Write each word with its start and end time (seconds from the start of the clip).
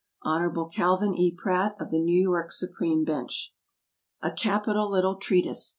Hon. 0.23 0.67
CALVIN 0.71 1.13
E. 1.13 1.31
PRATT, 1.37 1.75
of 1.79 1.91
the 1.91 1.99
New 1.99 2.19
York 2.19 2.51
Supreme 2.51 3.03
Bench. 3.05 3.53
A 4.23 4.31
capital 4.31 4.89
little 4.89 5.17
treatise. 5.17 5.69